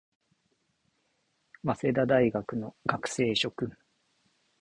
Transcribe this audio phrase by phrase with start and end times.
[1.63, 3.71] 早稲田大学の学生諸君